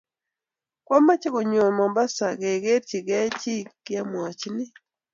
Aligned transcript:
kwamache 0.85 1.27
konyon 1.33 1.69
mombasa 1.77 2.25
kokerchi 2.39 2.97
gei 3.07 3.29
chi 3.41 3.55
kiamuachini 3.85 4.65